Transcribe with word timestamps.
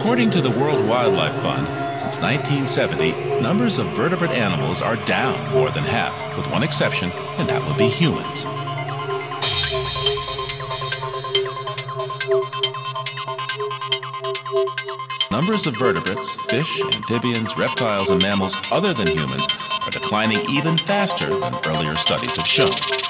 According 0.00 0.30
to 0.30 0.40
the 0.40 0.50
World 0.50 0.88
Wildlife 0.88 1.42
Fund, 1.42 1.66
since 1.98 2.20
1970, 2.20 3.42
numbers 3.42 3.78
of 3.78 3.84
vertebrate 3.88 4.30
animals 4.30 4.80
are 4.80 4.96
down 4.96 5.52
more 5.52 5.70
than 5.70 5.84
half, 5.84 6.38
with 6.38 6.46
one 6.46 6.62
exception, 6.62 7.10
and 7.36 7.46
that 7.50 7.62
would 7.66 7.76
be 7.76 7.86
humans. 7.86 8.46
Numbers 15.30 15.66
of 15.66 15.76
vertebrates, 15.76 16.34
fish, 16.46 16.80
amphibians, 16.80 17.54
reptiles, 17.58 18.08
and 18.08 18.22
mammals 18.22 18.56
other 18.72 18.94
than 18.94 19.06
humans 19.06 19.46
are 19.82 19.90
declining 19.90 20.40
even 20.48 20.78
faster 20.78 21.26
than 21.38 21.54
earlier 21.66 21.94
studies 21.96 22.36
have 22.36 22.46
shown. 22.46 23.09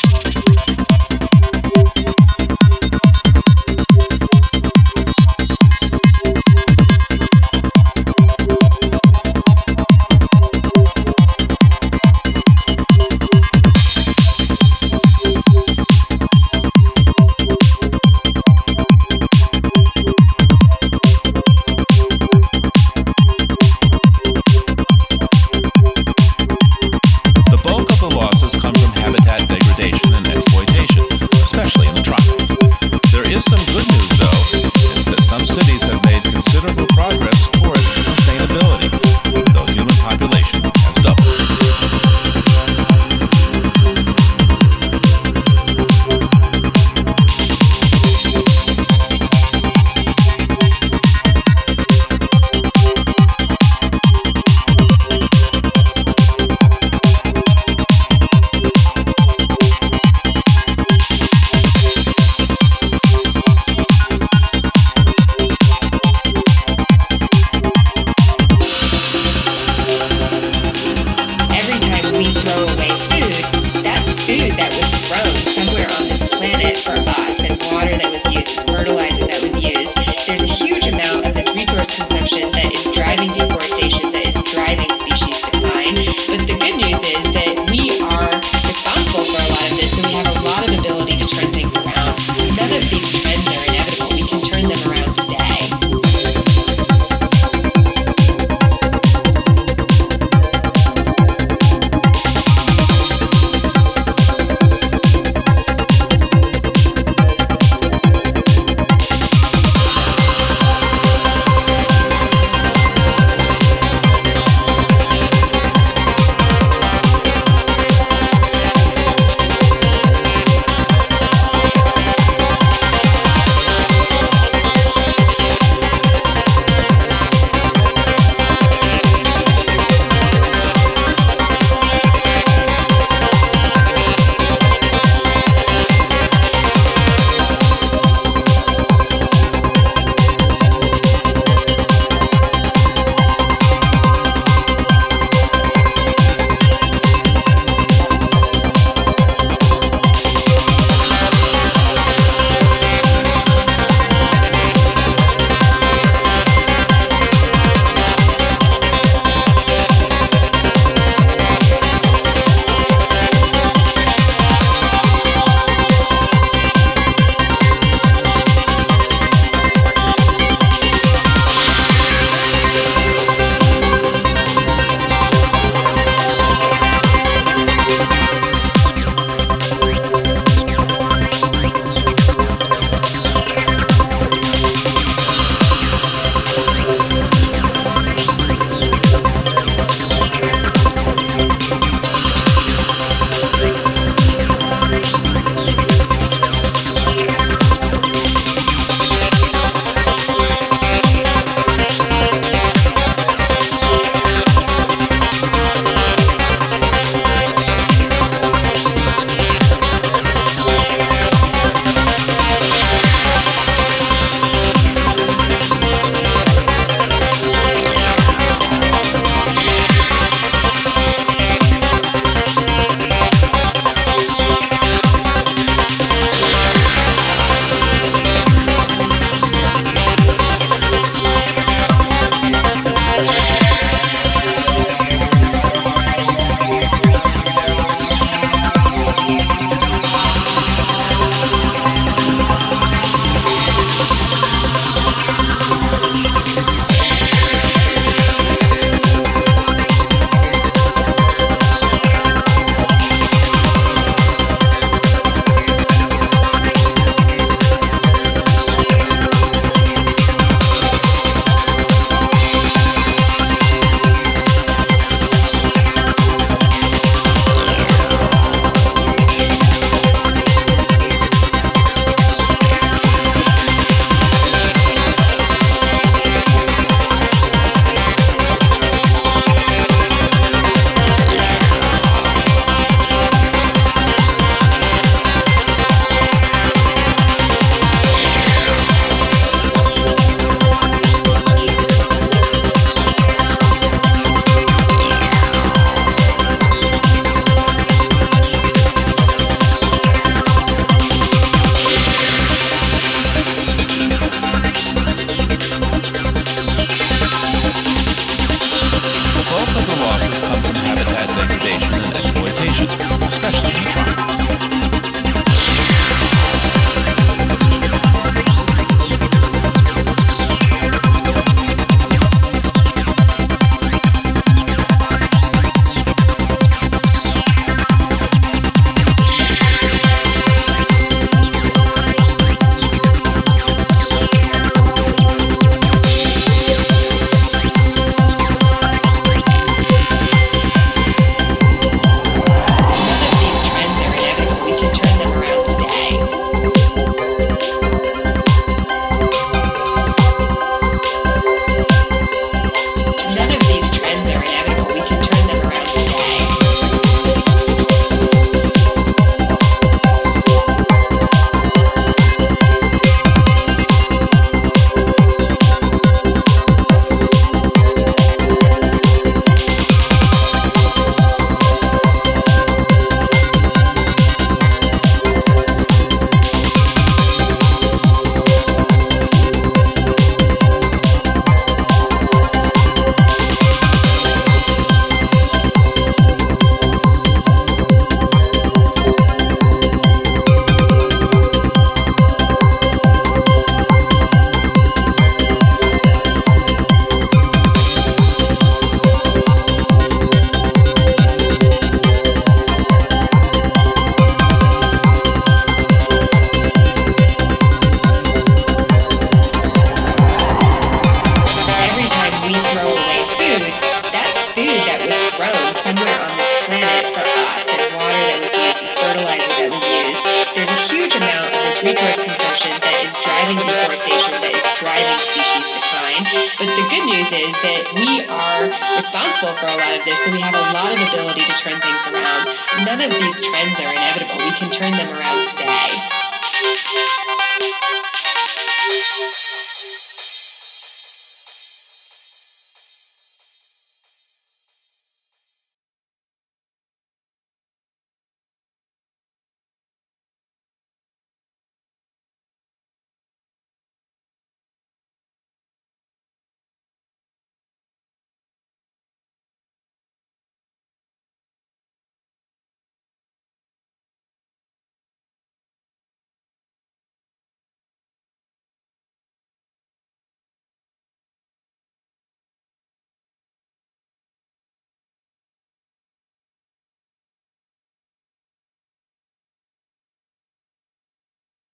there's 420.55 420.71
a 420.71 420.81
huge 420.91 421.15
amount 421.15 421.47
of 421.47 421.61
this 421.63 421.83
resource 421.83 422.19
consumption 422.23 422.75
that 422.83 422.97
is 423.07 423.15
driving 423.23 423.59
deforestation, 423.63 424.35
that 424.43 424.55
is 424.55 424.67
driving 424.79 425.19
species 425.23 425.71
decline. 425.71 426.25
But 426.59 426.71
the 426.75 426.87
good 426.91 427.05
news 427.07 427.31
is 427.31 427.55
that 427.63 427.83
we 427.95 428.27
are 428.27 428.67
responsible 428.99 429.55
for 429.59 429.71
a 429.71 429.77
lot 429.79 429.95
of 429.95 430.03
this, 430.03 430.19
so 430.25 430.33
we 430.33 430.43
have 430.43 430.55
a 430.55 430.67
lot 430.75 430.91
of 430.91 430.99
ability 431.13 431.47
to 431.47 431.55
turn 431.59 431.79
things 431.79 432.03
around. 432.11 432.51
None 432.83 433.01
of 433.05 433.11
these 433.15 433.39
trends 433.39 433.77
are 433.79 433.93
inevitable. 433.93 434.39
We 434.43 434.55
can 434.59 434.71
turn 434.71 434.93
them 434.97 435.11
around 435.15 435.47
today. 435.55 435.91